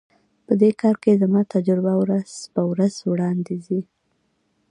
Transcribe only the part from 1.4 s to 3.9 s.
تجربه ورځ په ورځ وړاندي ځي.